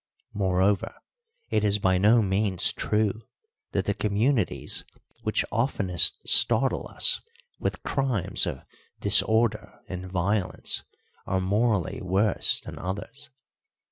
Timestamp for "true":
2.73-3.21